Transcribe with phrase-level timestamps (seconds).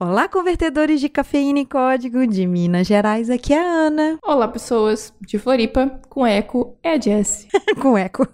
[0.00, 4.16] Olá, convertedores de cafeína e código de Minas Gerais, aqui é a Ana.
[4.22, 7.48] Olá, pessoas de Floripa, com eco é a Jess.
[7.82, 8.24] com eco.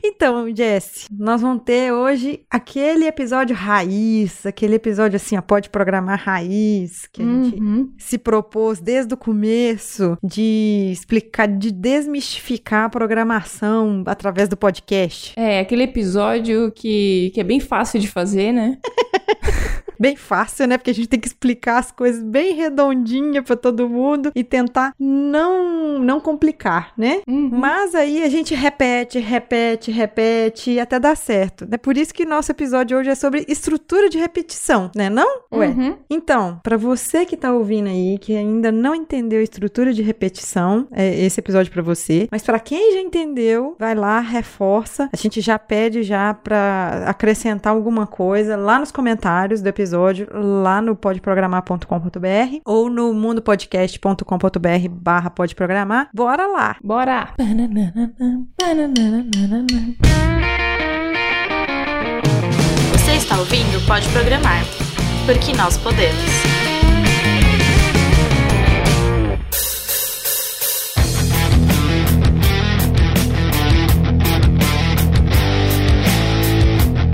[0.00, 6.20] Então, Jess, nós vamos ter hoje aquele episódio raiz, aquele episódio assim, ó, pode programar
[6.20, 7.44] raiz, que a uhum.
[7.44, 15.34] gente se propôs desde o começo de explicar, de desmistificar a programação através do podcast.
[15.36, 18.78] É, aquele episódio que, que é bem fácil de fazer, né?
[19.98, 20.78] bem fácil, né?
[20.78, 24.94] Porque a gente tem que explicar as coisas bem redondinha para todo mundo e tentar
[24.98, 27.22] não não complicar, né?
[27.26, 27.50] Uhum.
[27.52, 31.66] Mas aí a gente repete, repete, repete até dá certo.
[31.70, 35.10] É por isso que nosso episódio hoje é sobre estrutura de repetição, né?
[35.10, 35.42] Não?
[35.52, 35.68] Ué.
[35.68, 35.96] Uhum.
[36.08, 41.24] Então, para você que tá ouvindo aí que ainda não entendeu estrutura de repetição, é
[41.24, 42.28] esse episódio para você.
[42.30, 45.08] Mas para quem já entendeu, vai lá, reforça.
[45.12, 50.28] A gente já pede já para acrescentar alguma coisa lá nos comentários do episódio episódio
[50.32, 56.10] lá no podprogramar.com.br ou no mundopodcast.com.br barra podprogramar.
[56.12, 56.76] Bora lá!
[56.84, 57.30] Bora!
[62.92, 64.62] Você está ouvindo Pode Programar,
[65.24, 66.48] porque nós podemos.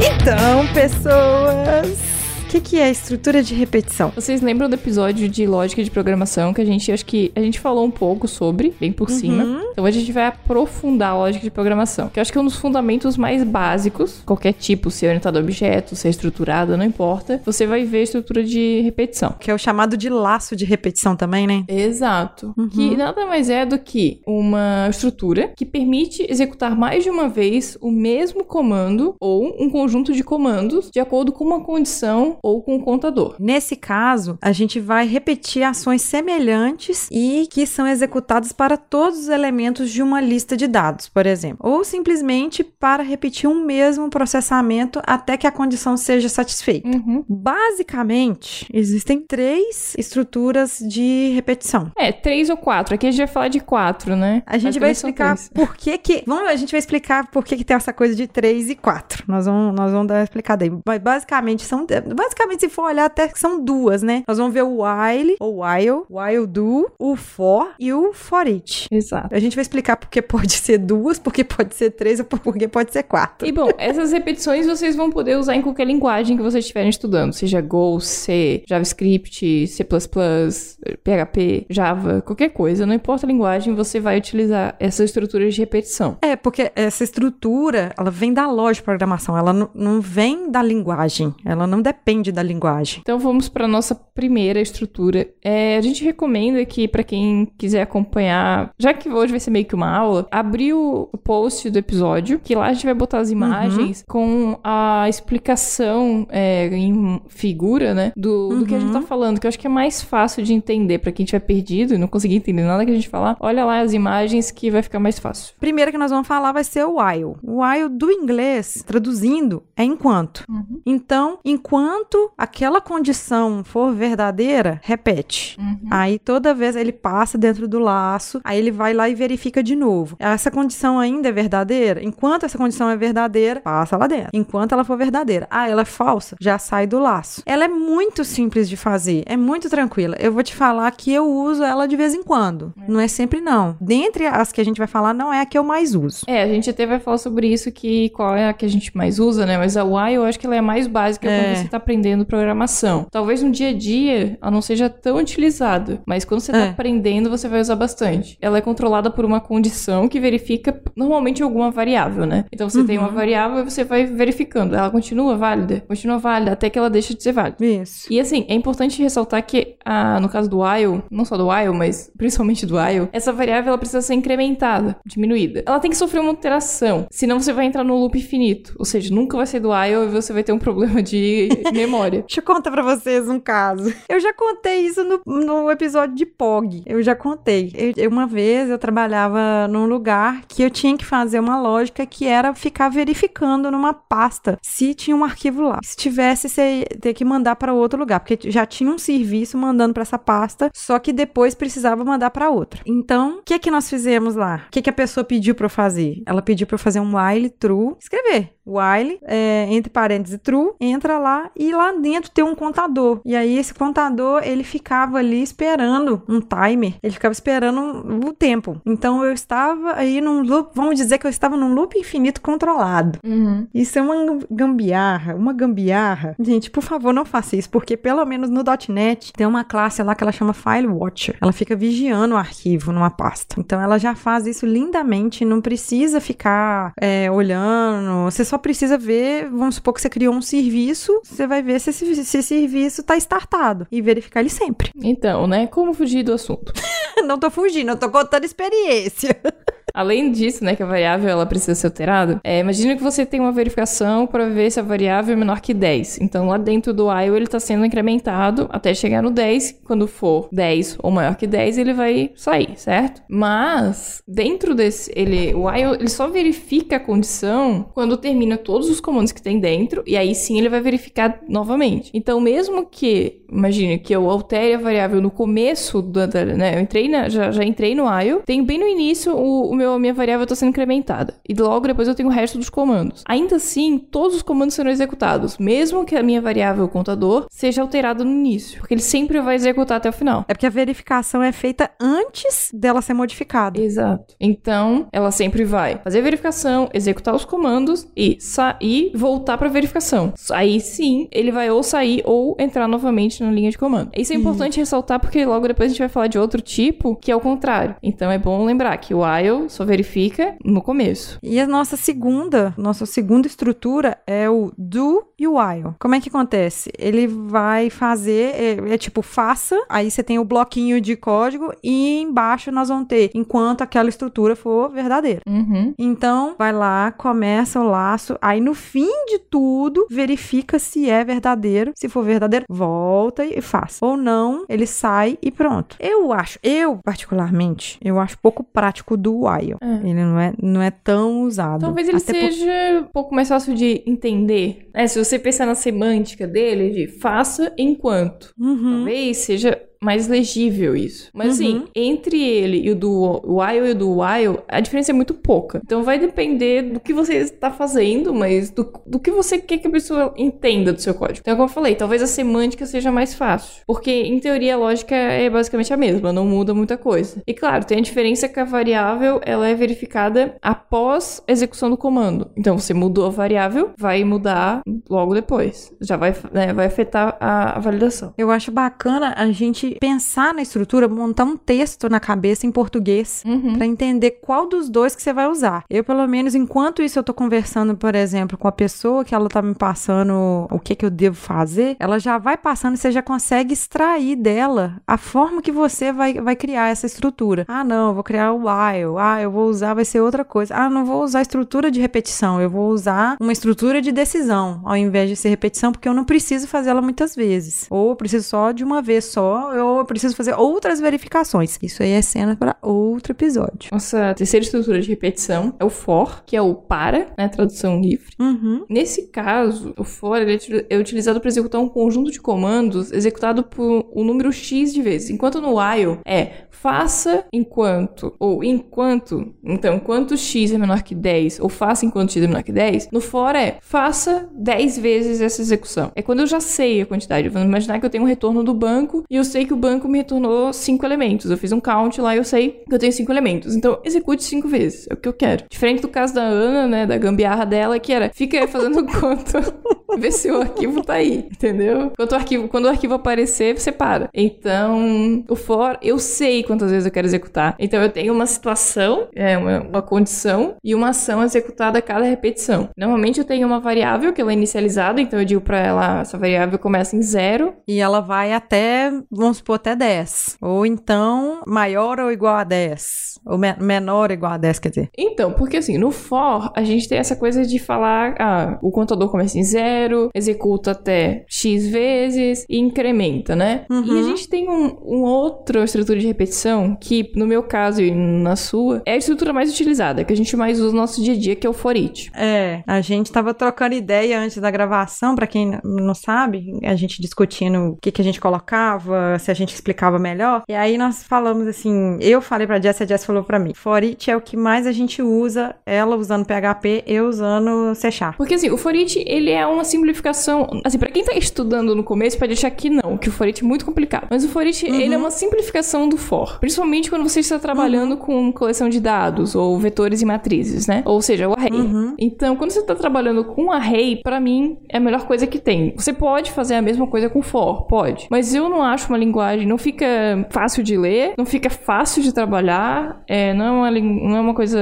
[0.00, 2.13] Então, pessoas,
[2.54, 4.10] que, que é estrutura de repetição?
[4.14, 7.58] Vocês lembram do episódio de lógica de programação que a gente acho que a gente
[7.58, 9.16] falou um pouco sobre, bem por uhum.
[9.16, 9.62] cima.
[9.72, 12.44] Então a gente vai aprofundar a lógica de programação, que eu acho que é um
[12.44, 16.84] dos fundamentos mais básicos, qualquer tipo, se é orientado a objeto, se é estruturado, não
[16.84, 17.40] importa.
[17.44, 21.16] Você vai ver a estrutura de repetição, que é o chamado de laço de repetição
[21.16, 21.64] também, né?
[21.66, 22.54] Exato.
[22.56, 22.68] Uhum.
[22.68, 27.76] Que nada mais é do que uma estrutura que permite executar mais de uma vez
[27.80, 32.76] o mesmo comando ou um conjunto de comandos de acordo com uma condição ou com
[32.76, 33.36] o contador.
[33.40, 39.28] Nesse caso, a gente vai repetir ações semelhantes e que são executadas para todos os
[39.28, 45.00] elementos de uma lista de dados, por exemplo, ou simplesmente para repetir um mesmo processamento
[45.06, 46.86] até que a condição seja satisfeita.
[46.86, 47.24] Uhum.
[47.26, 51.90] Basicamente, existem três estruturas de repetição.
[51.96, 52.94] É, três ou quatro.
[52.94, 54.42] Aqui a gente vai falar de quatro, né?
[54.44, 56.24] A gente vai explicar por que que...
[56.26, 59.24] Vamos, a gente vai explicar por que que tem essa coisa de três e quatro.
[59.26, 60.72] Nós vamos, nós vamos dar uma explicada aí.
[60.84, 61.86] Mas basicamente são...
[61.86, 64.24] Basicamente basicamente, se for olhar, até que são duas, né?
[64.26, 68.88] Nós vamos ver o while, ou while, while do, o for e o for it.
[68.90, 69.34] Exato.
[69.34, 72.92] A gente vai explicar porque pode ser duas, porque pode ser três ou porque pode
[72.92, 73.46] ser quatro.
[73.46, 77.32] E bom, essas repetições vocês vão poder usar em qualquer linguagem que vocês estiverem estudando,
[77.32, 84.18] seja Go, C, JavaScript, C++, PHP, Java, qualquer coisa, não importa a linguagem, você vai
[84.18, 86.18] utilizar essa estrutura de repetição.
[86.20, 91.34] É, porque essa estrutura, ela vem da lógica de programação, ela não vem da linguagem,
[91.44, 93.00] ela não depende da linguagem.
[93.00, 95.28] Então vamos para nossa primeira estrutura.
[95.42, 99.64] É, a gente recomenda que para quem quiser acompanhar, já que hoje vai ser meio
[99.64, 103.30] que uma aula, abrir o post do episódio, que lá a gente vai botar as
[103.30, 104.04] imagens uhum.
[104.08, 108.58] com a explicação é, em figura, né, do, uhum.
[108.60, 109.06] do que a gente tá uhum.
[109.06, 111.98] falando, que eu acho que é mais fácil de entender para quem estiver perdido e
[111.98, 113.36] não conseguir entender nada que a gente falar.
[113.40, 115.54] Olha lá as imagens que vai ficar mais fácil.
[115.58, 117.36] Primeiro que nós vamos falar vai ser o while.
[117.42, 120.44] O while do inglês, traduzindo, é enquanto.
[120.48, 120.80] Uhum.
[120.86, 125.58] Então, enquanto enquanto aquela condição for verdadeira, repete.
[125.58, 125.88] Uhum.
[125.90, 129.74] Aí toda vez ele passa dentro do laço, aí ele vai lá e verifica de
[129.74, 130.16] novo.
[130.18, 132.02] Essa condição ainda é verdadeira?
[132.02, 134.30] Enquanto essa condição é verdadeira, passa lá dentro.
[134.32, 135.46] Enquanto ela for verdadeira.
[135.50, 136.36] Ah, ela é falsa?
[136.40, 137.42] Já sai do laço.
[137.46, 140.16] Ela é muito simples de fazer, é muito tranquila.
[140.20, 142.72] Eu vou te falar que eu uso ela de vez em quando.
[142.80, 142.90] É.
[142.90, 143.76] Não é sempre não.
[143.80, 146.24] Dentre as que a gente vai falar, não é a que eu mais uso.
[146.26, 148.94] É, a gente até vai falar sobre isso que qual é a que a gente
[148.96, 149.56] mais usa, né?
[149.56, 151.40] Mas a Y eu acho que ela é mais básica é.
[151.40, 153.06] quando você tá aprendendo aprendendo programação.
[153.10, 156.70] Talvez no dia a dia ela não seja tão utilizada, mas quando você está é.
[156.70, 158.36] aprendendo, você vai usar bastante.
[158.40, 162.44] Ela é controlada por uma condição que verifica normalmente alguma variável, né?
[162.52, 162.86] Então você uhum.
[162.86, 163.14] tem uma uhum.
[163.14, 164.74] variável e você vai verificando.
[164.74, 165.84] Ela continua válida?
[165.86, 167.64] Continua válida até que ela deixa de ser válida.
[167.64, 168.12] Isso.
[168.12, 171.76] E assim, é importante ressaltar que a, no caso do while, não só do while,
[171.76, 175.62] mas principalmente do while, essa variável ela precisa ser incrementada, diminuída.
[175.64, 178.74] Ela tem que sofrer uma alteração, senão você vai entrar no loop infinito.
[178.78, 181.48] Ou seja, nunca vai ser do while e você vai ter um problema de
[181.86, 182.20] memória.
[182.20, 183.92] Deixa eu contar pra vocês um caso.
[184.08, 186.82] Eu já contei isso no, no episódio de POG.
[186.86, 187.72] Eu já contei.
[187.96, 192.26] Eu, uma vez eu trabalhava num lugar que eu tinha que fazer uma lógica que
[192.26, 195.80] era ficar verificando numa pasta se tinha um arquivo lá.
[195.82, 199.94] Se tivesse, você ter que mandar para outro lugar, porque já tinha um serviço mandando
[199.94, 202.80] para essa pasta, só que depois precisava mandar para outra.
[202.86, 204.64] Então, o que que nós fizemos lá?
[204.68, 206.22] O que que a pessoa pediu para eu fazer?
[206.26, 211.18] Ela pediu para eu fazer um while true, escrever while, é, entre parênteses true, entra
[211.18, 213.20] lá e lá dentro tem um contador.
[213.24, 218.80] E aí esse contador, ele ficava ali esperando um timer, ele ficava esperando o tempo.
[218.84, 223.18] Então eu estava aí num loop, vamos dizer que eu estava num loop infinito controlado.
[223.24, 223.66] Uhum.
[223.74, 226.34] Isso é uma gambiarra, uma gambiarra.
[226.38, 230.14] Gente, por favor, não faça isso, porque pelo menos no .NET tem uma classe lá
[230.14, 231.36] que ela chama File Watcher.
[231.40, 233.56] Ela fica vigiando o arquivo numa pasta.
[233.58, 238.24] Então ela já faz isso lindamente, não precisa ficar é, olhando.
[238.24, 241.90] Você só precisa ver, vamos supor que você criou um serviço, você vai ver se
[241.90, 244.90] esse, se esse serviço está startado e verificar ele sempre.
[245.02, 245.66] Então, né?
[245.66, 246.72] Como fugir do assunto?
[247.26, 249.36] não tô fugindo, eu tô contando experiência.
[249.94, 253.38] Além disso, né, que a variável ela precisa ser alterada, é, imagina que você tem
[253.38, 256.18] uma verificação para ver se a variável é menor que 10.
[256.20, 259.82] Então, lá dentro do while, ele está sendo incrementado até chegar no 10.
[259.84, 263.22] Quando for 10 ou maior que 10, ele vai sair, certo?
[263.28, 269.00] Mas, dentro desse, ele, o while, ele só verifica a condição quando termina todos os
[269.00, 272.10] comandos que tem dentro, e aí sim ele vai verificar novamente.
[272.12, 277.03] Então, mesmo que, imagine que eu altere a variável no começo, da né, eu entrei
[277.08, 280.14] na, já, já entrei no while, tem bem no início o, o meu a minha
[280.14, 281.34] variável está sendo incrementada.
[281.48, 283.22] E logo depois eu tenho o resto dos comandos.
[283.26, 288.24] Ainda assim, todos os comandos serão executados, mesmo que a minha variável contador seja alterada
[288.24, 290.44] no início, porque ele sempre vai executar até o final.
[290.48, 293.80] É porque a verificação é feita antes dela ser modificada.
[293.80, 294.34] Exato.
[294.40, 300.32] Então, ela sempre vai fazer a verificação, executar os comandos e sair, voltar para verificação.
[300.50, 304.10] Aí sim, ele vai ou sair ou entrar novamente na linha de comando.
[304.16, 306.83] Isso é importante ressaltar porque logo depois a gente vai falar de outro tipo
[307.20, 307.96] que é o contrário.
[308.02, 311.38] Então é bom lembrar que o while só verifica no começo.
[311.42, 315.94] E a nossa segunda, nossa segunda estrutura é o do e o while.
[315.98, 316.90] Como é que acontece?
[316.98, 322.20] Ele vai fazer, é, é tipo, faça, aí você tem o bloquinho de código e
[322.20, 325.40] embaixo nós vamos ter enquanto aquela estrutura for verdadeira.
[325.46, 325.94] Uhum.
[325.98, 331.92] Então, vai lá, começa o laço, aí no fim de tudo, verifica se é verdadeiro.
[331.96, 333.98] Se for verdadeiro, volta e faz.
[334.00, 335.96] Ou não, ele sai e pronto.
[336.00, 336.73] Eu acho, eu
[337.04, 339.76] particularmente, eu acho pouco prático do while.
[339.80, 339.94] É.
[340.08, 341.80] Ele não é, não é tão usado.
[341.80, 344.88] Talvez ele Até por- seja um pouco mais fácil de entender.
[344.94, 345.06] né?
[345.06, 348.52] Se você pensar na semântica dele, de faça enquanto.
[348.58, 348.96] Uhum.
[348.96, 351.30] Talvez seja mais legível isso.
[351.32, 351.84] Mas assim, Uhum.
[351.94, 355.80] entre ele e o do while e o do while, a diferença é muito pouca.
[355.84, 359.86] Então vai depender do que você está fazendo, mas do, do que você quer que
[359.86, 361.38] a pessoa entenda do seu código.
[361.40, 363.82] Então, como eu falei, talvez a semântica seja mais fácil.
[363.86, 367.42] Porque, em teoria, a lógica é basicamente a mesma, não muda muita coisa.
[367.46, 371.96] E claro, tem a diferença que a variável ela é verificada após a execução do
[371.96, 372.50] comando.
[372.56, 375.92] Então, você mudou a variável, vai mudar logo depois.
[376.00, 378.32] Já vai, né, vai afetar a- a validação.
[378.36, 383.42] Eu acho bacana a gente pensar na estrutura, montar um texto na cabeça em português
[383.44, 383.74] Uhum.
[383.76, 385.84] Pra entender qual dos dois que você vai usar.
[385.88, 389.48] Eu, pelo menos, enquanto isso eu tô conversando, por exemplo, com a pessoa que ela
[389.48, 393.10] tá me passando o que que eu devo fazer, ela já vai passando e você
[393.10, 397.64] já consegue extrair dela a forma que você vai, vai criar essa estrutura.
[397.68, 399.18] Ah, não, eu vou criar o while.
[399.18, 400.74] Ah, eu vou usar, vai ser outra coisa.
[400.74, 404.96] Ah, não vou usar estrutura de repetição, eu vou usar uma estrutura de decisão, ao
[404.96, 407.86] invés de ser repetição, porque eu não preciso fazer ela muitas vezes.
[407.90, 411.78] Ou eu preciso só de uma vez só, ou eu preciso fazer outras verificações.
[411.82, 413.90] Isso aí é cena para outro episódio.
[413.92, 418.34] Nossa terceira estrutura de repetição é o for, que é o para, né, tradução livre.
[418.38, 418.84] Uhum.
[418.88, 420.54] Nesse caso, o for é
[420.88, 425.30] é utilizado para executar um conjunto de comandos executado por um número x de vezes,
[425.30, 431.60] enquanto no while é faça enquanto ou enquanto, então, enquanto x é menor que 10
[431.60, 435.62] ou faça enquanto x é menor que 10, no for é faça 10 vezes essa
[435.62, 436.12] execução.
[436.14, 437.48] É quando eu já sei a quantidade.
[437.48, 440.08] Vamos imaginar que eu tenho um retorno do banco e eu sei que o banco
[440.08, 441.50] me retornou 5 elementos.
[441.50, 443.74] Eu fiz um count lá e eu sei que eu tenho 5 elementos.
[443.74, 445.06] Então, execute 5 vezes.
[445.10, 445.64] É o que eu quero.
[445.70, 449.60] Diferente do caso da Ana, né, da gambiarra dela, que era fica fazendo conta,
[450.18, 452.12] vê se o arquivo tá aí, entendeu?
[452.16, 454.28] Quando o arquivo, quando o arquivo aparecer, você para.
[454.32, 457.74] Então, o for, eu sei quantas vezes eu quero executar.
[457.78, 462.24] Então, eu tenho uma situação, é, uma, uma condição e uma ação executada a cada
[462.24, 462.88] repetição.
[462.96, 466.38] Normalmente, eu tenho uma variável que ela é inicializada, então eu digo pra ela, essa
[466.38, 467.74] variável começa em zero.
[467.86, 470.56] E ela vai até, vamos supor, até 10.
[470.60, 473.33] Ou então, maior ou igual a 10.
[473.46, 475.08] Ou me- menor ou igual a 10, quer dizer.
[475.16, 479.28] Então, porque assim, no for, a gente tem essa coisa de falar, ah, o contador
[479.30, 483.84] começa em zero, executa até X vezes e incrementa, né?
[483.90, 484.04] Uhum.
[484.04, 488.10] E a gente tem um, um outra estrutura de repetição que, no meu caso e
[488.10, 491.34] na sua, é a estrutura mais utilizada, que a gente mais usa no nosso dia
[491.34, 492.30] a dia, que é o for it.
[492.34, 497.20] É, a gente tava trocando ideia antes da gravação, pra quem não sabe, a gente
[497.20, 500.62] discutindo o que, que a gente colocava, se a gente explicava melhor.
[500.68, 504.02] E aí nós falamos assim, eu falei pra Jess, a Jess falou pra mim, for
[504.02, 508.36] it é o que mais a gente usa, ela usando PHP, eu usando C Sharp.
[508.36, 512.04] Porque assim, o for it, ele é uma simplificação, assim, pra quem tá estudando no
[512.04, 514.26] começo, pode achar que não, que o for it é muito complicado.
[514.30, 514.94] Mas o for it, Uhum.
[515.00, 516.58] ele é uma simplificação do for.
[516.60, 518.16] Principalmente quando você está trabalhando Uhum.
[518.18, 521.02] com coleção de dados, ou vetores e matrizes, né?
[521.04, 521.70] Ou seja, o array.
[521.72, 522.14] Uhum.
[522.18, 525.94] Então, quando você está trabalhando com array, pra mim, é a melhor coisa que tem.
[525.96, 528.26] Você pode fazer a mesma coisa com for, pode.
[528.30, 530.06] Mas eu não acho uma linguagem, não fica
[530.50, 534.54] fácil de ler, não fica fácil de trabalhar, é, não, é uma, não é uma
[534.54, 534.78] coisa,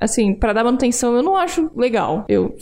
[0.00, 2.24] assim, pra dar manutenção, eu não acho legal.
[2.28, 2.54] Eu,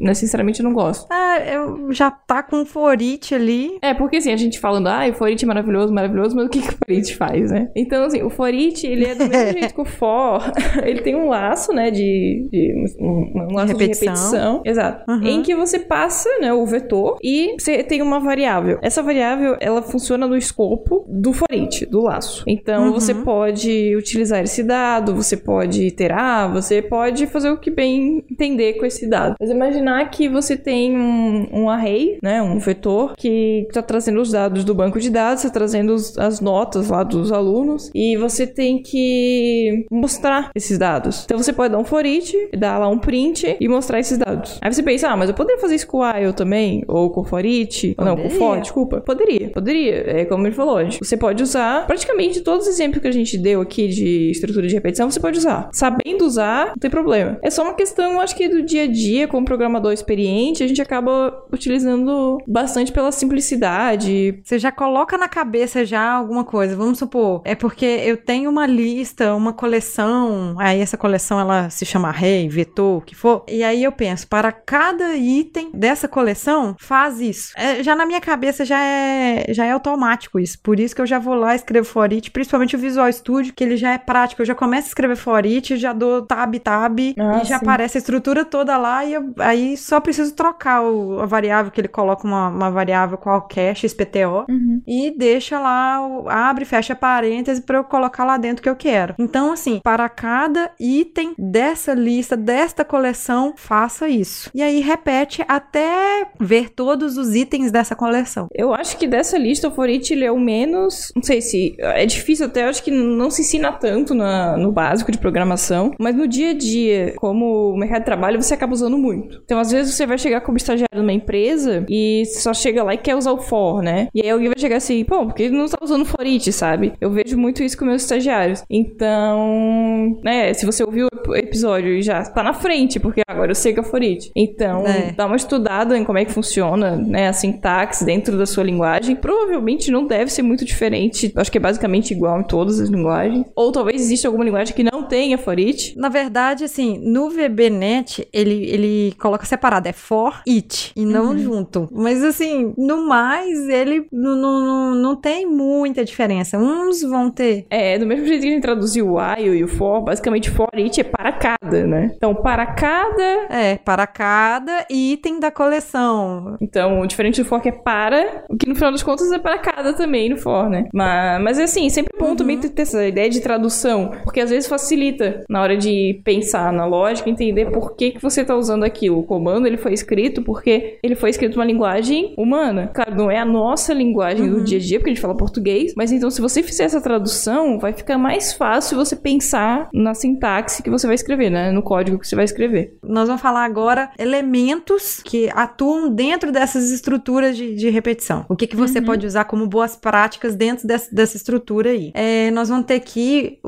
[0.00, 1.06] né, sinceramente, não gosto.
[1.10, 3.78] Ah, eu já tá com for it ali.
[3.82, 6.48] É, porque assim, a gente falando, ah, o for it é maravilhoso, maravilhoso, mas o
[6.48, 7.70] que, que o for it faz, né?
[7.76, 10.42] Então, assim, o for it, ele é do mesmo jeito que o for,
[10.84, 14.14] ele tem um laço, né, de, de um, um laço de repetição.
[14.14, 15.22] repetição, exato, Uhum.
[15.26, 18.78] em que você passa, né, o vetor e você tem uma variável.
[18.82, 22.44] Essa variável, ela funciona no escopo do for it, do laço.
[22.46, 22.92] Então, Uhum.
[22.92, 28.74] você pode utilizar esse dado, você pode iterar, você pode fazer o que bem entender
[28.74, 29.34] com esse dado.
[29.40, 34.30] Mas imaginar que você tem um, um array, né, um vetor, que está trazendo os
[34.30, 38.46] dados do banco de dados, está trazendo os- as notas lá dos alunos, e você
[38.46, 41.24] tem que mostrar esses dados.
[41.24, 44.58] Então você pode dar um for it, dar lá um print e mostrar esses dados.
[44.60, 47.22] Aí você pensa, ah, mas eu poderia fazer isso com o while também, ou com
[47.22, 49.00] o for it, ou não, com o for, desculpa.
[49.00, 49.94] Poderia, poderia.
[50.20, 53.60] É como ele falou, você pode usar praticamente todos os exemplos que a gente deu
[53.60, 55.68] aqui de estrutura de repetição, você pode usar.
[55.72, 57.38] Sabendo usar, não tem problema.
[57.42, 60.82] É só uma questão, acho que do dia a dia, como programador experiente, a gente
[60.82, 64.40] acaba utilizando bastante pela simplicidade.
[64.42, 66.76] Você já coloca na cabeça já alguma coisa.
[66.76, 71.84] Vamos supor, é porque eu tenho uma lista, uma coleção, aí essa coleção ela se
[71.84, 73.44] chama array, vetor, o que for.
[73.48, 77.52] E aí eu penso, para cada item dessa coleção, faz isso.
[77.56, 80.58] É, já na minha cabeça já é, já é automático isso.
[80.62, 83.64] Por isso que eu já vou lá escrevo for it, principalmente o Visual Studio, que
[83.64, 84.44] ele já é prático.
[84.48, 87.64] Já começo a escrever for it, já dou tab, tab, Ah, e já sim.
[87.64, 91.80] aparece a estrutura toda lá, e eu- aí só preciso trocar o- a variável que
[91.80, 94.46] ele coloca uma, uma variável qualquer, XPTO,
[94.86, 99.14] e deixa lá, abre fecha parêntese para eu colocar lá dentro o que eu quero.
[99.18, 104.50] Então, assim, para cada item dessa lista, desta coleção, faça isso.
[104.54, 108.48] E aí repete até ver todos os itens dessa coleção.
[108.54, 111.12] Eu acho que dessa lista, o for it, ele é o menos.
[111.14, 111.76] Não sei se.
[111.78, 115.92] É difícil até, acho que não se ensina tanto na- no básico de programação.
[115.98, 119.40] Mas no dia a dia, como o mercado de trabalho, você acaba usando muito.
[119.44, 122.98] Então, às vezes, você vai chegar como estagiário numa empresa e só chega lá e
[122.98, 124.08] quer usar o for, né?
[124.14, 126.92] E aí alguém vai chegar assim, pô, por que não tá usando for it, sabe?
[127.00, 128.62] Eu vejo muito isso com meus estagiários.
[128.68, 133.54] Então, né, se você ouviu o episódio e já tá na frente, porque agora eu
[133.54, 134.30] sei que é for it.
[134.34, 135.12] Então, É.
[135.12, 139.16] dá uma estudada em como é que funciona, né, a sintaxe dentro da sua linguagem.
[139.16, 141.32] Provavelmente não deve ser muito diferente.
[141.36, 143.46] Acho que é basicamente igual em todas as linguagens.
[143.54, 145.96] Ou talvez exista alguma linguagem que não tenha for it.
[145.96, 151.88] Na verdade, assim, no VBNet, ele, ele coloca separado, é for it, e não junto.
[151.92, 156.58] Mas, assim, no mais, ele não, não, tem muita diferença.
[156.58, 157.66] Uns vão ter.
[157.70, 160.68] É, do mesmo jeito que a gente traduziu o while e o for, basicamente for
[160.74, 162.12] it é para cada, né?
[162.16, 163.46] Então, para cada.
[163.50, 166.56] É, para cada item da coleção.
[166.60, 169.38] Então, o diferente do for que é para, o que no final das contas é
[169.38, 170.86] para cada também no for, né?
[170.92, 174.68] Mas, mas assim, sempre bom também ter ter essa ideia de tradução, porque às vezes
[174.68, 179.18] facilita na hora de pensar na lógica, entender por que, que você tá usando aquilo.
[179.18, 182.90] O comando ele foi escrito porque ele foi escrito numa linguagem humana.
[182.94, 185.94] Claro, não é a nossa linguagem do dia a dia, porque a gente fala português,
[185.96, 190.82] mas então se você fizer essa tradução, vai ficar mais fácil você pensar na sintaxe
[190.82, 191.70] que você vai escrever, né?
[191.70, 192.96] No código que você vai escrever.
[193.02, 198.44] Nós vamos falar agora elementos que atuam dentro dessas estruturas de, de repetição.
[198.48, 202.10] O que, que você pode usar como boas práticas dentro dessa, dessa estrutura aí.
[202.14, 203.58] É, nós vamos ter aqui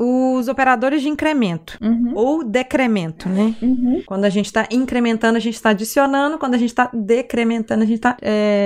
[0.41, 1.77] os operadores de incremento
[2.13, 3.55] ou decremento, né?
[4.05, 6.37] Quando a gente está incrementando, a gente está adicionando.
[6.37, 8.17] Quando a gente está decrementando, a gente está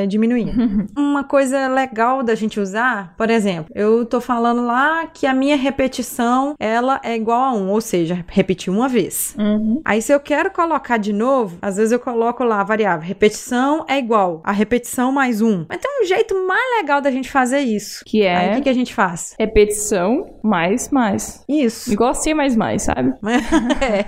[0.07, 0.51] diminuindo.
[0.97, 5.55] Uma coisa legal da gente usar, por exemplo, eu tô falando lá que a minha
[5.55, 9.35] repetição ela é igual a 1, ou seja, repetir uma vez.
[9.83, 13.85] Aí se eu quero colocar de novo, às vezes eu coloco lá a variável repetição
[13.87, 15.65] é igual a repetição mais 1.
[15.69, 18.03] Mas tem um jeito mais legal da gente fazer isso.
[18.05, 19.35] Que é Aí o que, que a gente faz?
[19.39, 21.43] repetição mais mais.
[21.47, 21.64] Isso.
[21.87, 22.33] Igual C
[22.79, 23.13] sabe?
[23.81, 24.05] é.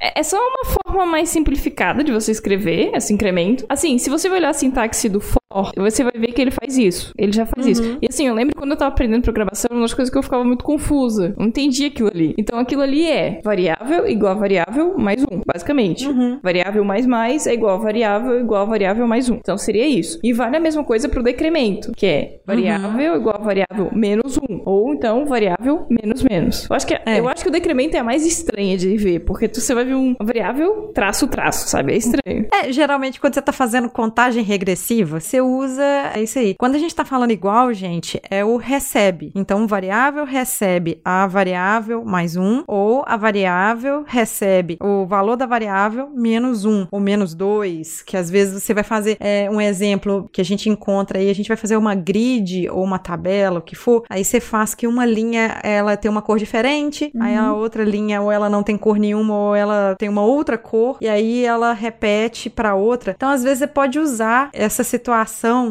[0.00, 3.66] É é só uma forma forma mais simplificada de você escrever esse incremento.
[3.68, 5.36] Assim, se você olhar a sintaxe do for,
[5.76, 7.12] você vai ver que ele faz isso.
[7.16, 7.72] Ele já faz uhum.
[7.72, 7.98] isso.
[8.02, 10.44] E assim, eu lembro quando eu tava aprendendo programação, uma das coisas que eu ficava
[10.44, 11.34] muito confusa.
[11.36, 12.34] Eu não entendia aquilo ali.
[12.36, 16.06] Então aquilo ali é variável igual a variável mais um, basicamente.
[16.06, 16.40] Uhum.
[16.42, 19.36] Variável mais mais é igual a variável igual a variável mais um.
[19.36, 20.18] Então seria isso.
[20.22, 23.20] E vale a mesma coisa pro decremento, que é variável uhum.
[23.20, 24.62] igual a variável menos um.
[24.64, 26.66] Ou então variável menos menos.
[26.68, 27.20] Eu acho que, é.
[27.20, 29.84] eu acho que o decremento é a mais estranha de ver, porque tu, você vai
[29.84, 31.92] ver uma variável traço traço, sabe?
[31.92, 32.46] É estranho.
[32.52, 35.82] É, geralmente quando você tá fazendo contagem regressiva, você usa.
[36.14, 36.54] É isso aí.
[36.58, 39.32] Quando a gente tá falando igual, gente, é o recebe.
[39.34, 45.46] Então, o variável recebe a variável mais um, ou a variável recebe o valor da
[45.46, 50.28] variável menos um, ou menos dois, que às vezes você vai fazer é, um exemplo
[50.32, 53.62] que a gente encontra aí, a gente vai fazer uma grid ou uma tabela, o
[53.62, 57.22] que for, aí você faz que uma linha ela tem uma cor diferente, uhum.
[57.22, 60.56] aí a outra linha ou ela não tem cor nenhuma ou ela tem uma outra
[60.56, 63.14] cor, e aí ela repete para outra.
[63.16, 65.25] Então, às vezes, você pode usar essa situação.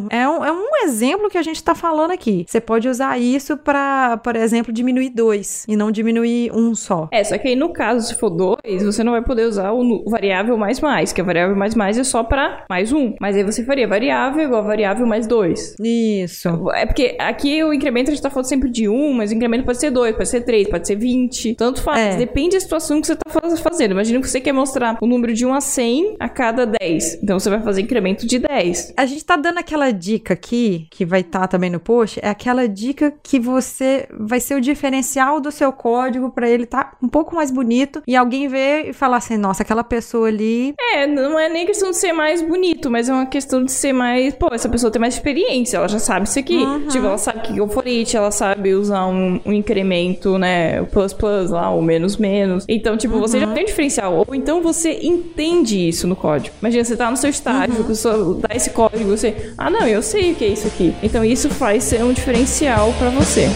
[0.09, 2.45] É um, é um exemplo que a gente está falando aqui.
[2.47, 7.07] Você pode usar isso para, por exemplo, diminuir dois e não diminuir um só.
[7.11, 10.09] É, só que aí no caso, se for dois, você não vai poder usar o
[10.09, 13.13] variável mais mais, que a variável mais mais é só para mais um.
[13.19, 15.75] Mas aí você faria variável igual variável mais dois.
[15.79, 16.49] Isso.
[16.73, 19.63] É porque aqui o incremento a gente tá falando sempre de um, mas o incremento
[19.65, 21.55] pode ser dois, pode ser três, pode ser vinte.
[21.55, 22.15] Tanto faz.
[22.15, 22.17] É.
[22.17, 23.91] Depende da situação que você tá fazendo.
[23.91, 27.23] Imagina que você quer mostrar o número de 1 a 100 a cada 10.
[27.23, 28.93] Então você vai fazer incremento de 10.
[28.97, 32.29] A gente tá dando aquela dica aqui, que vai estar tá também no post, é
[32.29, 36.97] aquela dica que você vai ser o diferencial do seu código para ele estar tá
[37.01, 40.73] um pouco mais bonito e alguém ver e falar assim, nossa, aquela pessoa ali.
[40.79, 43.93] É, não é nem questão de ser mais bonito, mas é uma questão de ser
[43.93, 46.57] mais, pô, essa pessoa tem mais experiência, ela já sabe isso aqui.
[46.57, 46.87] Uhum.
[46.87, 50.81] Tipo, ela sabe que é o for it, ela sabe usar um, um incremento, né,
[50.81, 52.65] o plus plus lá, o menos menos.
[52.67, 53.21] Então, tipo, uhum.
[53.21, 54.25] você já tem um diferencial.
[54.27, 56.55] Ou então você entende isso no código.
[56.59, 57.83] Imagina, você tá no seu estágio, uhum.
[57.83, 58.09] você
[58.39, 60.93] dá esse código, você, ah, não, eu sei o que é isso aqui.
[61.01, 63.49] Então, isso faz ser um diferencial para você.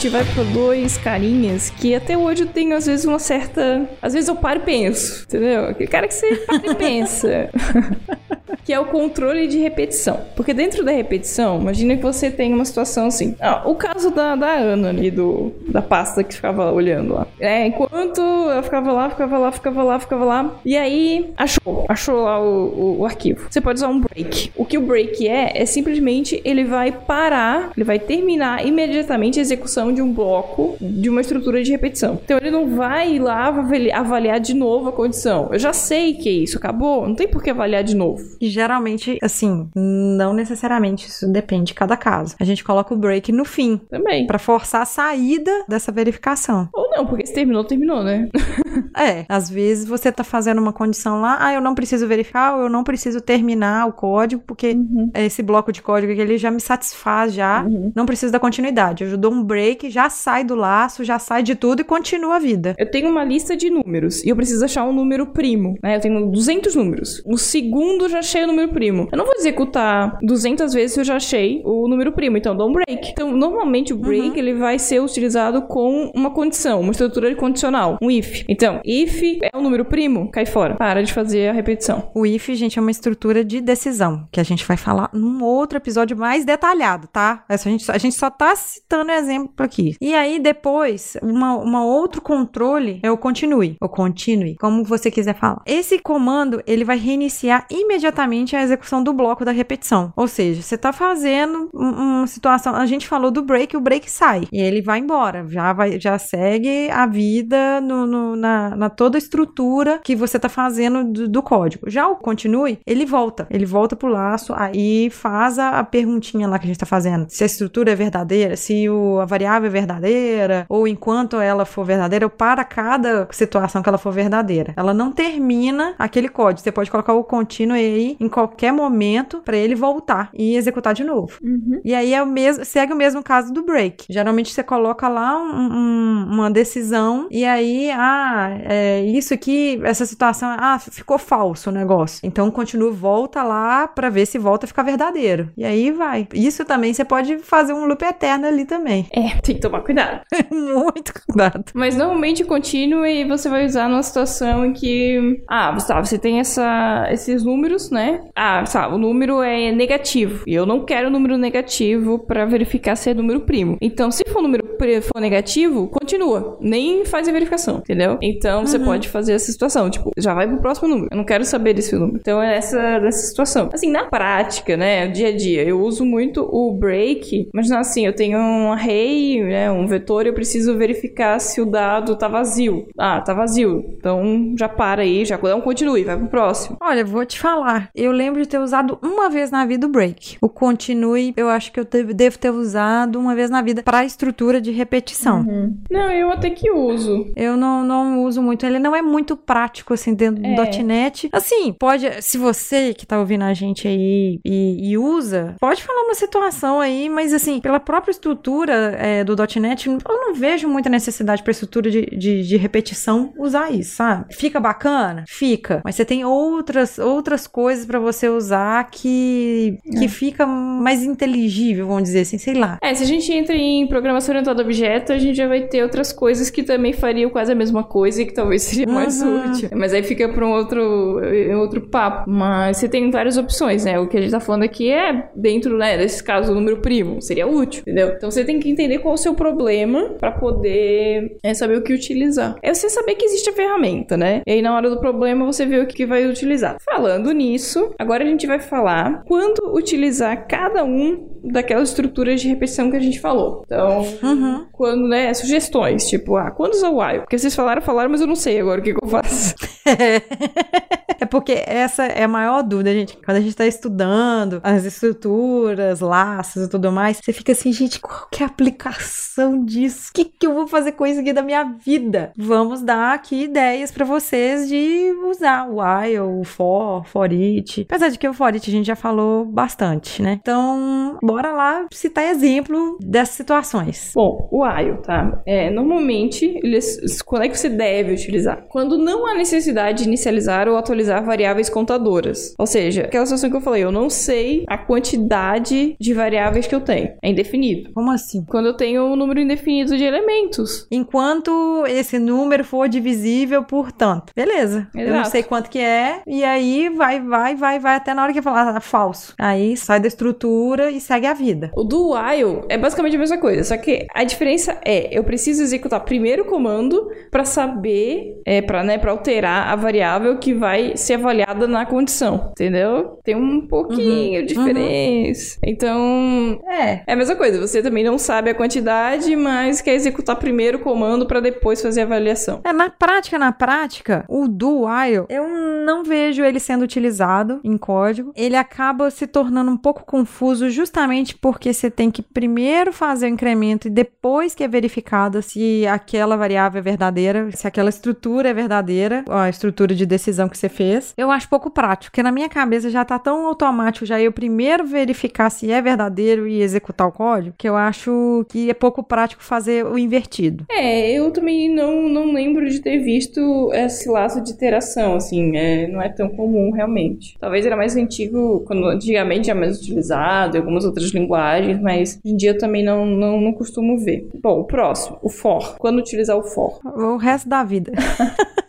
[0.00, 3.86] Gente vai para dois carinhas que até hoje eu tenho, às vezes, uma certa.
[4.00, 5.66] Às vezes eu paro e penso, entendeu?
[5.66, 7.50] Aquele cara que você para e pensa.
[8.64, 10.20] que é o controle de repetição.
[10.36, 13.34] Porque dentro da repetição, imagina que você tem uma situação assim.
[13.40, 17.26] Ah, o caso da, da Ana ali, do, da pasta que ficava olhando lá.
[17.38, 20.54] É, enquanto ela ficava lá, ficava lá, ficava lá, ficava lá.
[20.64, 23.46] E aí achou, achou lá o, o, o arquivo.
[23.50, 24.52] Você pode usar um break.
[24.56, 29.42] O que o break é, é simplesmente ele vai parar, ele vai terminar imediatamente a
[29.42, 32.20] execução de um bloco de uma estrutura de repetição.
[32.24, 33.52] Então ele não vai lá
[33.94, 35.48] avaliar de novo a condição.
[35.52, 38.22] Eu já sei que é isso, acabou, não tem por que avaliar de novo.
[38.40, 42.36] E geralmente, assim, não necessariamente, isso depende de cada caso.
[42.40, 43.80] A gente coloca o break no fim.
[43.90, 44.26] Também.
[44.26, 46.68] Para forçar a saída dessa verificação.
[46.72, 48.28] Ou não, porque se terminou, terminou, né?
[48.96, 52.62] é, às vezes você tá fazendo uma condição lá, ah, eu não preciso verificar, ou
[52.62, 55.10] eu não preciso terminar o código, porque uhum.
[55.14, 57.92] esse bloco de código aqui, ele já me satisfaz já, uhum.
[57.94, 59.04] não preciso da continuidade.
[59.04, 62.38] Eu dou um break, já sai do laço, já sai de tudo e continua a
[62.38, 62.74] vida.
[62.76, 65.96] Eu tenho uma lista de números e eu preciso achar um número primo, né?
[65.96, 67.22] Eu tenho 200 números.
[67.24, 69.08] O segundo já achei o número primo.
[69.12, 72.58] Eu não vou executar 200 vezes se eu já achei o número primo, então eu
[72.58, 73.10] dou um break.
[73.10, 74.36] Então, normalmente o break uhum.
[74.36, 78.44] ele vai ser utilizado com uma condição, uma estrutura condicional, um if.
[78.48, 80.74] Então, if é o número primo, cai fora.
[80.74, 82.10] Para de fazer a repetição.
[82.14, 85.78] O if, gente, é uma estrutura de decisão, que a gente vai falar num outro
[85.78, 87.44] episódio mais detalhado, tá?
[87.48, 89.94] Essa a, gente, a gente só tá citando exemplo aqui.
[90.00, 95.34] E aí, depois, uma, uma outro controle é o continue, ou continue, como você quiser
[95.34, 95.62] falar.
[95.64, 100.12] Esse comando, ele vai reiniciar imediatamente a execução do bloco da repetição.
[100.16, 104.48] Ou seja, você tá fazendo uma situação, a gente falou do break, o break sai,
[104.52, 109.16] e ele vai embora, já vai, já segue a vida no, no na, na, toda
[109.16, 111.90] a estrutura que você tá fazendo do, do, código.
[111.90, 116.58] Já o continue, ele volta, ele volta pro laço, aí faz a, a, perguntinha lá
[116.58, 119.70] que a gente tá fazendo, se a estrutura é verdadeira, se o, a variável é
[119.70, 124.74] verdadeira, ou enquanto ela for verdadeira, ou para cada situação que ela for verdadeira.
[124.76, 129.56] Ela não termina aquele código, você pode colocar o continue aí em qualquer momento para
[129.56, 131.38] ele voltar e executar de novo.
[131.42, 131.80] Uhum.
[131.84, 134.06] E aí é o mesmo, segue o mesmo caso do break.
[134.08, 140.04] Geralmente você coloca lá um, um, uma decisão e aí, ah, é, isso aqui, essa
[140.04, 142.20] situação, ah, ficou falso o negócio.
[142.22, 145.50] Então continua, volta lá para ver se volta a ficar verdadeiro.
[145.56, 146.26] E aí vai.
[146.34, 149.06] Isso também você pode fazer um loop eterno ali também.
[149.12, 150.20] É, tem que tomar cuidado.
[150.50, 151.64] Muito cuidado.
[151.74, 156.38] Mas normalmente contínuo e você vai usar numa situação em que, ah, tá, você tem
[156.38, 158.20] essa, esses números, né?
[158.34, 162.96] Ah, sabe, o número é negativo e eu não quero o número negativo para verificar
[162.96, 163.76] se é número primo.
[163.80, 164.70] Então, se for número
[165.12, 168.18] for negativo, continua, nem faz a verificação, entendeu?
[168.22, 168.66] Então, uhum.
[168.66, 171.08] você pode fazer essa situação, tipo, já vai pro próximo número.
[171.10, 172.16] Eu não quero saber desse número.
[172.18, 173.68] Então, é essa, essa situação.
[173.72, 177.48] Assim, na prática, né, dia a dia, eu uso muito o break.
[177.52, 182.16] Imagina assim, eu tenho um array, né, um vetor, eu preciso verificar se o dado
[182.16, 182.86] tá vazio.
[182.98, 183.84] Ah, tá vazio.
[183.96, 186.76] Então, já para aí, já dá um continue, vai pro próximo.
[186.80, 187.90] Olha, vou te falar.
[187.94, 190.38] Eu lembro de ter usado uma vez na vida o break.
[190.40, 194.60] O continue, eu acho que eu devo ter usado uma vez na vida para estrutura
[194.60, 195.40] de repetição.
[195.40, 195.76] Uhum.
[195.90, 197.30] Não, eu até que uso.
[197.36, 198.64] Eu não, não uso muito.
[198.64, 200.54] Ele não é muito prático, assim, dentro é.
[200.54, 201.28] do .NET.
[201.32, 202.22] Assim, pode...
[202.22, 206.80] Se você que tá ouvindo a gente aí e, e, usa, pode falar uma situação
[206.80, 211.50] aí, mas assim, pela própria estrutura é, do .NET, eu não vejo muita necessidade pra
[211.50, 214.34] estrutura de, de, de repetição usar isso, sabe?
[214.34, 215.24] Fica bacana?
[215.28, 215.80] Fica.
[215.84, 220.08] Mas você tem outras, outras coisas para você usar que, que é.
[220.08, 222.78] fica mais inteligível, vamos dizer assim, sei lá.
[222.82, 225.82] É, se a gente entra em programação orientada a objeto, a gente já vai ter
[225.82, 229.50] outras coisas que também fariam quase a mesma coisa e que talvez seria mais uhum.
[229.50, 229.70] útil.
[229.74, 231.20] Mas aí fica para um outro,
[231.58, 232.30] outro papo.
[232.30, 233.98] Mas você tem várias opções, né?
[233.98, 237.20] O que a gente tá falando aqui é dentro, né, desse caso, o número primo.
[237.20, 238.14] Seria útil, entendeu?
[238.16, 241.82] Então você tem que entender qual é o seu problema para poder é, saber o
[241.82, 242.56] que utilizar.
[242.62, 244.42] É você saber que existe a ferramenta, né?
[244.46, 246.76] E aí na hora do problema você vê o que vai utilizar.
[246.80, 252.90] Falando nisso, agora a gente vai falar quando utilizar cada um daquelas estruturas de repetição
[252.90, 253.62] que a gente falou.
[253.66, 254.66] Então, uhum.
[254.72, 257.20] quando, né, sugestões, tipo, ah, quando usar o while?
[257.20, 259.54] Porque vocês falaram, falaram, mas eu não sei agora o que, que eu faço.
[261.20, 263.16] é porque essa é a maior dúvida, gente.
[263.24, 268.00] Quando a gente tá estudando as estruturas, laços e tudo mais, você fica assim, gente,
[268.00, 270.10] qual que é a aplicação disso?
[270.10, 272.32] O que, que eu vou fazer com isso aqui da minha vida?
[272.36, 277.82] Vamos dar aqui ideias para vocês de usar o while, o for, for it.
[277.82, 280.38] Apesar de que o for it a gente já falou bastante, né?
[280.40, 284.12] Então, bora lá citar exemplo dessas situações.
[284.14, 285.40] Bom, o while, tá?
[285.46, 288.64] É, normalmente, eles, quando é que você deve utilizar?
[288.68, 292.54] Quando não há necessidade de inicializar ou atualizar variáveis contadoras.
[292.58, 296.74] Ou seja, aquela situação que eu falei, eu não sei a quantidade de variáveis que
[296.74, 297.12] eu tenho.
[297.22, 297.92] É indefinido.
[297.92, 298.44] Como assim?
[298.44, 300.86] Quando eu tenho um número indefinido de elementos.
[300.90, 304.32] Enquanto esse número for divisível por tanto.
[304.34, 304.88] Beleza.
[304.94, 304.98] Exato.
[304.98, 306.22] Eu não sei quanto que é.
[306.26, 309.34] E aí vai, vai, vai, vai até na hora que falar ah, falso.
[309.38, 311.70] Aí sai da estrutura e segue segue a vida.
[311.76, 315.62] O do while é basicamente a mesma coisa, só que a diferença é, eu preciso
[315.62, 320.96] executar primeiro o comando para saber, é, para né, pra alterar a variável que vai
[320.96, 323.18] ser avaliada na condição, entendeu?
[323.22, 325.58] Tem um pouquinho uhum, de diferença.
[325.62, 325.70] Uhum.
[325.70, 330.36] Então, é, é a mesma coisa, você também não sabe a quantidade, mas quer executar
[330.36, 332.60] primeiro o comando para depois fazer a avaliação.
[332.64, 335.48] É, na prática, na prática, o do while, eu
[335.84, 338.32] não vejo ele sendo utilizado em código.
[338.36, 343.26] Ele acaba se tornando um pouco confuso justamente justamente porque você tem que primeiro fazer
[343.26, 348.50] o incremento e depois que é verificado se aquela variável é verdadeira, se aquela estrutura
[348.50, 351.12] é verdadeira, a estrutura de decisão que você fez.
[351.16, 354.86] Eu acho pouco prático, porque na minha cabeça já tá tão automático já eu primeiro
[354.86, 359.42] verificar se é verdadeiro e executar o código, que eu acho que é pouco prático
[359.42, 360.64] fazer o invertido.
[360.70, 365.86] É, eu também não, não lembro de ter visto esse laço de iteração, assim, é,
[365.88, 367.36] não é tão comum realmente.
[367.38, 372.34] Talvez era mais antigo, quando antigamente era mais utilizado, algumas outras outras linguagens, mas hoje
[372.34, 374.28] em dia eu também não, não, não costumo ver.
[374.42, 375.76] Bom, o próximo, o for.
[375.78, 376.78] Quando utilizar o for?
[376.84, 377.92] O resto da vida.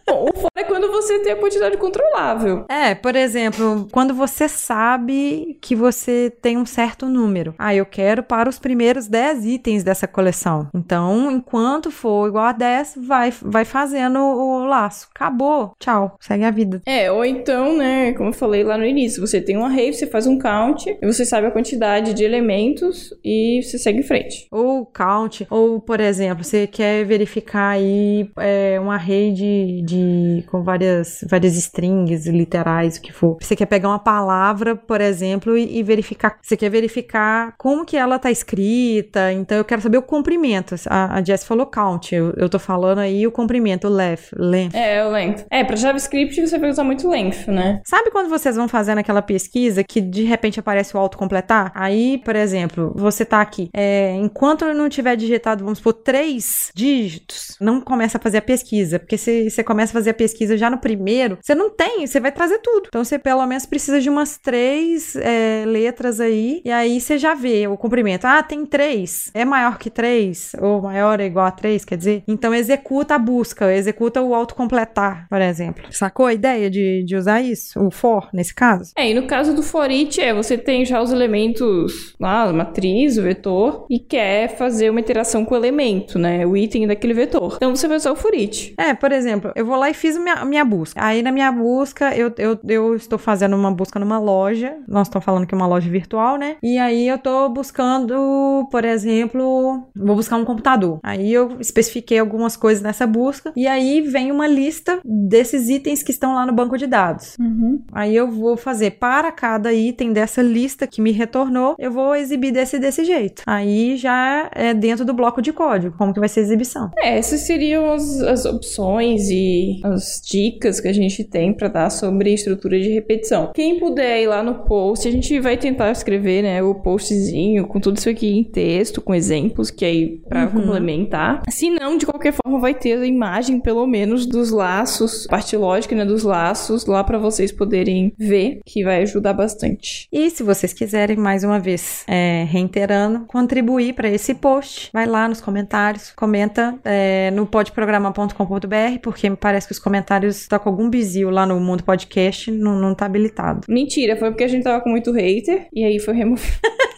[0.82, 2.65] Quando você tem a quantidade controlável.
[2.67, 7.54] É, por exemplo, quando você sabe que você tem um certo número.
[7.60, 10.70] Ah, eu quero para os primeiros 10 itens dessa coleção.
[10.74, 15.08] Então, enquanto for igual a 10, vai, vai fazendo o laço.
[15.13, 15.74] Acabou.
[15.78, 16.17] Tchau.
[16.20, 16.82] Segue a vida.
[16.88, 20.08] É, ou então, né, como eu falei lá no início, você tem um array, você
[20.08, 24.48] faz um count, e você sabe a quantidade de elementos e você segue em frente.
[24.50, 30.71] Ou count, ou, por exemplo, você quer verificar aí é, um array de, de com
[30.72, 33.38] várias, várias strings literais, o que for.
[33.42, 36.38] Você quer pegar uma palavra, por exemplo, e, e verificar.
[36.42, 39.34] Você quer verificar como que ela tá escrita.
[39.34, 40.76] Então eu quero saber o comprimento.
[40.88, 42.16] A, a Jess falou count.
[42.16, 44.32] Eu, eu tô falando aí o comprimento, o length.
[44.34, 44.76] length.
[44.76, 45.46] É, o length.
[45.50, 47.82] É, pra JavaScript você vai usar muito length, né?
[47.86, 51.72] Sabe quando vocês vão fazendo aquela pesquisa que de repente aparece o autocompletar?
[51.76, 53.70] Aí, por exemplo, você tá aqui.
[53.74, 58.42] É, enquanto eu não tiver digitado, vamos supor, três dígitos, não começa a fazer a
[58.42, 59.00] pesquisa.
[59.00, 62.19] Porque se você começa a fazer a pesquisa já no primeiro, você não tem, você
[62.19, 62.88] vai trazer tudo.
[62.88, 66.62] Então você pelo menos precisa de umas três é, letras aí.
[66.63, 68.26] E aí você já vê o comprimento.
[68.26, 69.32] Ah, tem três.
[69.34, 70.54] É maior que três?
[70.62, 72.24] Ou maior é igual a três, quer dizer?
[72.28, 75.84] Então executa a busca, executa o autocompletar, por exemplo.
[75.91, 77.80] Sacou a ideia de, de usar isso?
[77.80, 78.91] O for, nesse caso?
[78.95, 82.54] É, e no caso do for each, é, você tem já os elementos lá, a
[82.54, 86.45] matriz, o vetor, e quer fazer uma interação com o elemento, né?
[86.45, 87.56] O item daquele vetor.
[87.56, 88.74] Então você vai usar o for each.
[88.78, 91.04] É, por exemplo, eu vou lá e fiz minha, minha busca.
[91.04, 94.76] Aí na minha busca, eu, eu, eu estou fazendo uma busca numa loja.
[94.88, 96.58] Nós estamos falando que é uma loja virtual, né?
[96.62, 101.00] E aí eu tô buscando, por exemplo, vou buscar um computador.
[101.02, 103.54] Aí eu especifiquei algumas coisas nessa busca.
[103.56, 107.38] E aí vem uma lista desses itens que estão lá no banco de dados.
[107.40, 107.82] Uhum.
[107.94, 112.52] Aí eu vou fazer para cada item dessa lista que me retornou, eu vou exibir
[112.52, 113.44] desse desse jeito.
[113.48, 116.92] Aí já é dentro do bloco de código, como que vai ser a exibição.
[116.98, 121.90] É, essas seriam as, as opções e as dicas que a gente tem para dar
[121.90, 123.52] sobre estrutura de repetição.
[123.54, 127.80] Quem puder ir lá no post, a gente vai tentar escrever, né, o postzinho com
[127.80, 130.52] tudo isso aqui em texto, com exemplos, que aí para Uhum.
[130.62, 131.42] complementar.
[131.50, 135.96] Se não, de qualquer forma, vai ter a imagem, pelo menos, dos laços, parte lógica,
[135.96, 140.08] né, dos laços lá para vocês poderem ver, que vai ajudar bastante.
[140.12, 145.28] E se vocês quiserem, mais uma vez, é, reiterando, contribuir para esse post, vai lá
[145.28, 150.89] nos comentários, comenta é, no podprogramar.com.br, porque me parece que os comentários estão com algum
[150.89, 153.62] bizil lá no Mundo Podcast, não, não tá habilitado.
[153.67, 156.52] Mentira, foi porque a gente tava com muito hater e aí foi removido.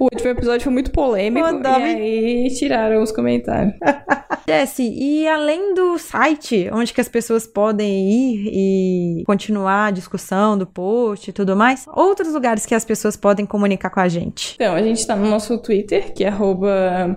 [0.00, 3.74] O último episódio foi muito polêmico e aí tiraram os comentários.
[4.48, 8.50] Jesse, e além do site, onde que as pessoas podem ir
[9.20, 13.44] e continuar a discussão do post e tudo mais, outros lugares que as pessoas podem
[13.44, 14.54] comunicar com a gente.
[14.54, 16.30] Então, a gente tá no nosso Twitter, que é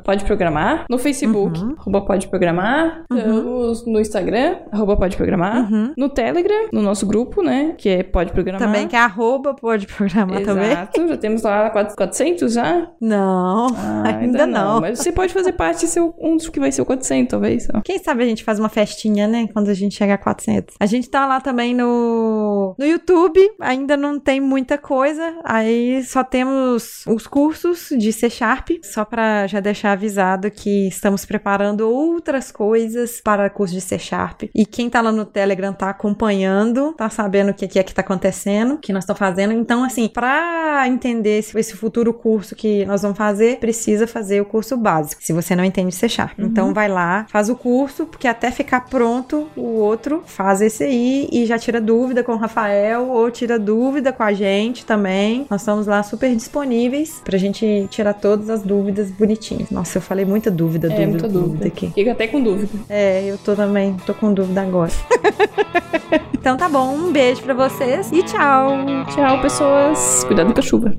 [0.03, 1.75] podeprogramar, no Facebook, Uhum.
[2.05, 5.93] podeprogramar, estamos no Instagram, arroba podeprogramar, Uhum.
[5.97, 8.61] no Telegram, no nosso grupo, né, que é podeprogramar.
[8.67, 10.71] Também, que é arroba, pode programar também.
[10.71, 12.87] Exato, já temos lá 400 já?
[12.99, 14.81] Não, Ah, ainda, não.
[14.81, 17.67] Mas você pode fazer parte de ser um dos que vai ser o 400, talvez.
[17.73, 17.81] ó.
[17.81, 19.47] Quem sabe a gente faz uma festinha, né?
[19.53, 20.75] Quando a gente chegar a 400.
[20.79, 23.39] A gente tá lá também no, no YouTube.
[23.59, 25.35] Ainda não tem muita coisa.
[25.43, 28.69] Aí só temos os cursos de C Sharp.
[28.83, 34.43] Só pra já deixar avisado que estamos preparando outras coisas para curso de C Sharp.
[34.53, 37.93] E quem tá lá no Telegram tá acompanhando, tá sabendo o que que é que
[37.93, 39.53] tá acontecendo, o que nós estamos fazendo.
[39.53, 44.45] Então, assim, pra entender esse, esse futuro curso que nós vamos fazer, precisa fazer o
[44.45, 45.21] curso básico.
[45.23, 46.39] Se você não entende C Sharp.
[46.39, 51.27] Então, vai lá, faz o curso, porque até ficar pronto o outro, faz esse aí
[51.31, 55.45] e já tira dúvida com o Rafael ou tira dúvida com a gente também.
[55.49, 59.69] Nós estamos lá super disponíveis pra gente tirar todas as dúvidas bonitinhas.
[59.71, 61.67] Nossa, eu falei muita dúvida, É, dúvida, muita dúvida, dúvida.
[61.67, 61.91] aqui.
[61.93, 62.69] Fica até com dúvida.
[62.89, 64.91] É, eu tô também, tô com dúvida agora.
[66.33, 68.71] então tá bom, um beijo pra vocês e tchau!
[69.13, 70.23] Tchau, pessoas.
[70.25, 70.93] Cuidado com a chuva.